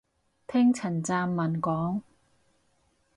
[0.47, 2.01] 聽陳湛文講